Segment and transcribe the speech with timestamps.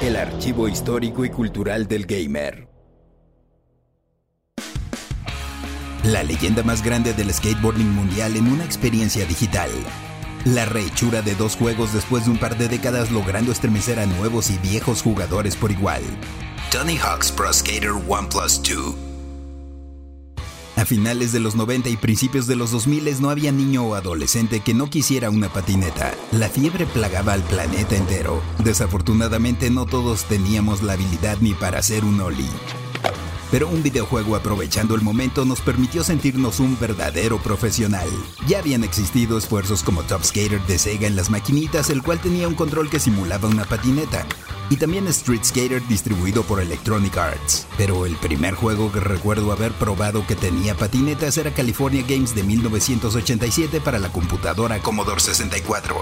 [0.00, 2.68] El archivo histórico y cultural del gamer.
[6.04, 9.70] La leyenda más grande del skateboarding mundial en una experiencia digital.
[10.44, 14.50] La rehechura de dos juegos después de un par de décadas logrando estremecer a nuevos
[14.50, 16.02] y viejos jugadores por igual.
[16.70, 19.07] Tony Hawk's Pro Skater 1 Plus 2.
[20.78, 24.60] A finales de los 90 y principios de los 2000 no había niño o adolescente
[24.60, 26.14] que no quisiera una patineta.
[26.30, 28.40] La fiebre plagaba al planeta entero.
[28.62, 32.48] Desafortunadamente no todos teníamos la habilidad ni para hacer un ollie.
[33.50, 38.08] Pero un videojuego aprovechando el momento nos permitió sentirnos un verdadero profesional.
[38.46, 42.46] Ya habían existido esfuerzos como Top Skater de Sega en las maquinitas, el cual tenía
[42.46, 44.24] un control que simulaba una patineta.
[44.70, 47.66] Y también Street Skater distribuido por Electronic Arts.
[47.76, 52.42] Pero el primer juego que recuerdo haber probado que tenía patinetas era California Games de
[52.42, 55.96] 1987 para la computadora Commodore 64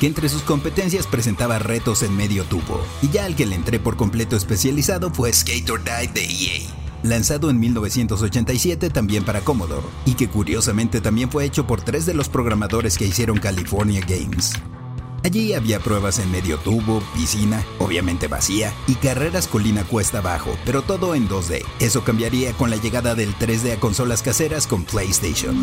[0.00, 3.78] que entre sus competencias presentaba retos en medio tubo, y ya al que le entré
[3.78, 9.86] por completo especializado fue Skate or Die de EA lanzado en 1987 también para Commodore,
[10.04, 14.52] y que curiosamente también fue hecho por tres de los programadores que hicieron California Games.
[15.22, 20.82] Allí había pruebas en medio tubo, piscina, obviamente vacía, y carreras colina cuesta abajo, pero
[20.82, 21.64] todo en 2D.
[21.78, 25.56] Eso cambiaría con la llegada del 3D a consolas caseras con PlayStation.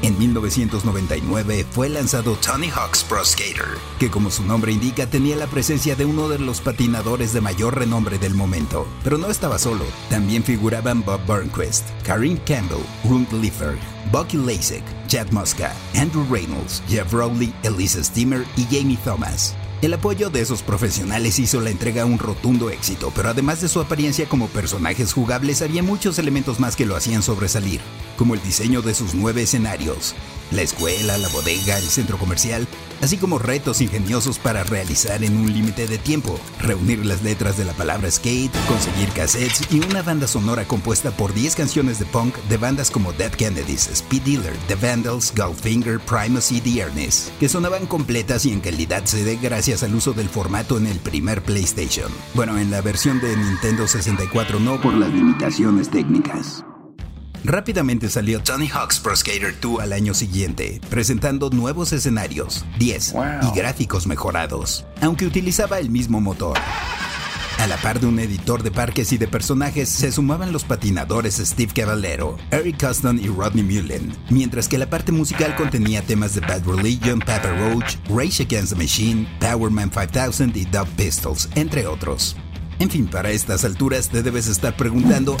[0.00, 3.66] En 1999 fue lanzado Tony Hawk's Pro Skater,
[3.98, 7.76] que como su nombre indica tenía la presencia de uno de los patinadores de mayor
[7.76, 8.86] renombre del momento.
[9.02, 13.80] Pero no estaba solo, también figuraban Bob Burnquist, Karim Campbell, Rund Liefeld,
[14.12, 19.56] Bucky Lasek, Chad Muska, Andrew Reynolds, Jeff Rowley, Elisa Steamer y Jamie Thomas.
[19.80, 23.80] El apoyo de esos profesionales hizo la entrega un rotundo éxito, pero además de su
[23.80, 27.80] apariencia como personajes jugables, había muchos elementos más que lo hacían sobresalir,
[28.18, 30.14] como el diseño de sus nueve escenarios,
[30.50, 32.66] la escuela, la bodega, el centro comercial,
[33.00, 37.64] así como retos ingeniosos para realizar en un límite de tiempo, reunir las letras de
[37.64, 42.34] la palabra skate, conseguir cassettes y una banda sonora compuesta por 10 canciones de punk
[42.48, 47.48] de bandas como Dead Kennedys, Speed Dealer, The Vandals, Goldfinger, Primus y The Ernest, que
[47.48, 52.10] sonaban completas y en calidad CD gracias al uso del formato en el primer PlayStation.
[52.34, 56.64] Bueno, en la versión de Nintendo 64 no por las limitaciones técnicas.
[57.44, 63.56] Rápidamente salió Tony Hawk's Pro Skater 2 al año siguiente, presentando nuevos escenarios, 10 y
[63.56, 66.58] gráficos mejorados, aunque utilizaba el mismo motor.
[67.58, 71.38] A la par de un editor de parques y de personajes, se sumaban los patinadores
[71.38, 76.40] Steve Cavallero, Eric Custon y Rodney Mullen, mientras que la parte musical contenía temas de
[76.40, 82.36] Bad Religion, Papa Roach, Rage Against the Machine, Powerman 5000 y Dove Pistols, entre otros.
[82.78, 85.36] En fin, para estas alturas te debes estar preguntando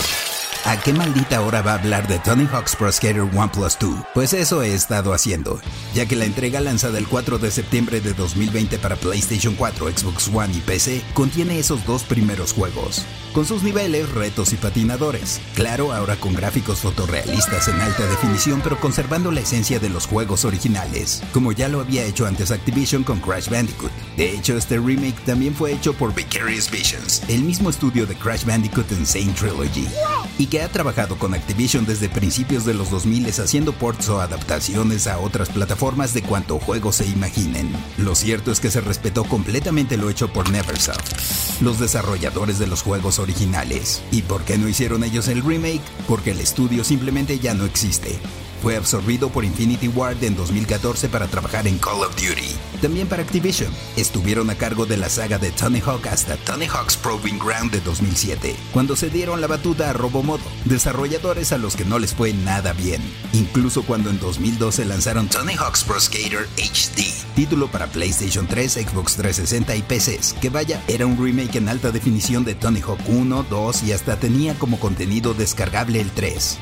[0.68, 4.04] ¿A qué maldita hora va a hablar de Tony Hawk's Pro Skater 1 Plus 2?
[4.12, 5.58] Pues eso he estado haciendo,
[5.94, 10.28] ya que la entrega lanzada el 4 de septiembre de 2020 para PlayStation 4, Xbox
[10.28, 15.40] One y PC contiene esos dos primeros juegos, con sus niveles, retos y patinadores.
[15.54, 20.44] Claro, ahora con gráficos fotorrealistas en alta definición, pero conservando la esencia de los juegos
[20.44, 23.90] originales, como ya lo había hecho antes Activision con Crash Bandicoot.
[24.18, 28.44] De hecho, este remake también fue hecho por Vicarious Visions, el mismo estudio de Crash
[28.44, 29.88] Bandicoot Insane Trilogy
[30.36, 35.06] y que ha trabajado con Activision desde principios de los 2000 haciendo ports o adaptaciones
[35.06, 37.70] a otras plataformas de cuanto juegos se imaginen.
[37.98, 42.82] Lo cierto es que se respetó completamente lo hecho por Neversoft, los desarrolladores de los
[42.82, 44.02] juegos originales.
[44.10, 45.82] ¿Y por qué no hicieron ellos el remake?
[46.06, 48.18] Porque el estudio simplemente ya no existe.
[48.62, 52.56] Fue absorbido por Infinity Ward en 2014 para trabajar en Call of Duty.
[52.82, 53.72] También para Activision.
[53.96, 57.80] Estuvieron a cargo de la saga de Tony Hawk hasta Tony Hawk's Proving Ground de
[57.80, 62.32] 2007, cuando se dieron la batuta a Robomodo, desarrolladores a los que no les fue
[62.32, 63.02] nada bien.
[63.32, 67.02] Incluso cuando en 2012 lanzaron Tony Hawk's Pro Skater HD,
[67.34, 71.90] título para PlayStation 3, Xbox 360 y PCs, que vaya, era un remake en alta
[71.90, 76.58] definición de Tony Hawk 1, 2 y hasta tenía como contenido descargable el 3.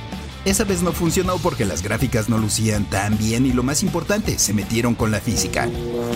[0.46, 4.38] Esa vez no funcionó porque las gráficas no lucían tan bien y lo más importante,
[4.38, 5.69] se metieron con la física.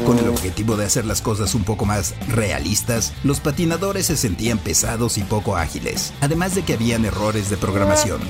[0.07, 4.59] Con el objetivo de hacer las cosas un poco más realistas, los patinadores se sentían
[4.59, 8.21] pesados y poco ágiles, además de que habían errores de programación.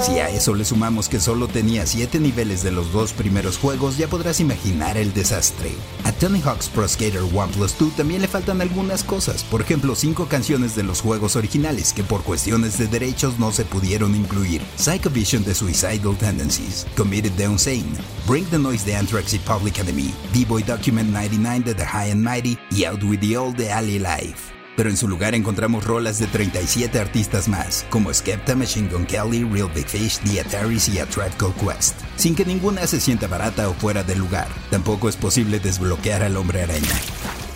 [0.00, 3.98] Si a eso le sumamos que solo tenía 7 niveles de los dos primeros juegos,
[3.98, 5.72] ya podrás imaginar el desastre.
[6.04, 9.96] A Tony Hawk's Pro Skater 1 Plus 2 también le faltan algunas cosas, por ejemplo
[9.96, 14.62] 5 canciones de los juegos originales que por cuestiones de derechos no se pudieron incluir.
[14.76, 17.90] Psycho Vision de Suicidal Tendencies, Committed the Insane,
[18.26, 22.22] Bring the Noise de Anthrax y Public Enemy, D-Boy Document 99 de The High and
[22.22, 26.20] Mighty y Out With The Old de Ali Life pero en su lugar encontramos rolas
[26.20, 31.00] de 37 artistas más, como Skepta, Machine Gun Kelly, Real Big Fish, The Ataris y
[31.00, 34.46] A Tribe Called Quest, sin que ninguna se sienta barata o fuera de lugar.
[34.70, 36.94] Tampoco es posible desbloquear al hombre araña.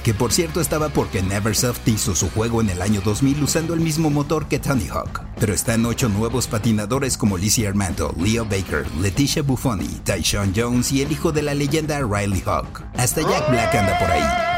[0.03, 3.79] que por cierto estaba porque Neversoft hizo su juego en el año 2000 usando el
[3.79, 5.23] mismo motor que Tony Hawk.
[5.39, 11.03] Pero están ocho nuevos patinadores como Lizzie Armando, Leo Baker, Leticia Buffoni, Tyshawn Jones y
[11.03, 12.83] el hijo de la leyenda Riley Hawk.
[12.97, 14.52] Hasta Jack Black anda por ahí.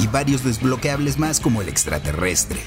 [0.00, 2.60] Y varios desbloqueables más como el extraterrestre.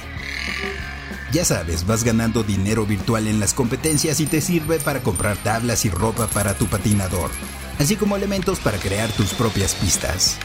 [1.32, 5.84] Ya sabes, vas ganando dinero virtual en las competencias y te sirve para comprar tablas
[5.84, 7.32] y ropa para tu patinador,
[7.80, 10.38] así como elementos para crear tus propias pistas.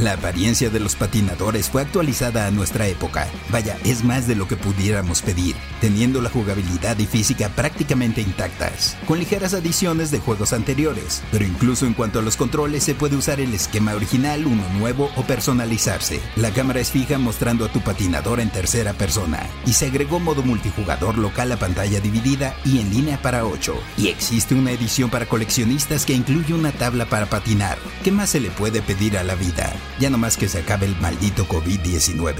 [0.00, 3.28] La apariencia de los patinadores fue actualizada a nuestra época.
[3.50, 8.96] Vaya, es más de lo que pudiéramos pedir, teniendo la jugabilidad y física prácticamente intactas,
[9.06, 13.14] con ligeras adiciones de juegos anteriores, pero incluso en cuanto a los controles se puede
[13.14, 16.22] usar el esquema original, uno nuevo o personalizarse.
[16.34, 20.42] La cámara es fija mostrando a tu patinador en tercera persona, y se agregó modo
[20.42, 23.78] multijugador local a pantalla dividida y en línea para 8.
[23.98, 27.76] Y existe una edición para coleccionistas que incluye una tabla para patinar.
[28.02, 29.70] ¿Qué más se le puede pedir a la vida?
[29.98, 32.34] Ya no más que se acabe el maldito COVID-19.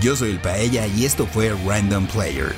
[0.00, 2.54] Yo soy el Paella y esto fue Random Player.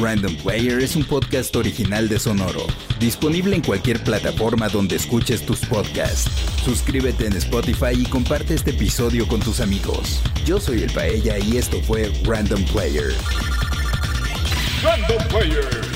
[0.00, 2.66] Random Player es un podcast original de Sonoro,
[3.00, 6.30] disponible en cualquier plataforma donde escuches tus podcasts.
[6.64, 10.20] Suscríbete en Spotify y comparte este episodio con tus amigos.
[10.44, 13.14] Yo soy el Paella y esto fue Random Player.
[14.82, 15.95] Random Player.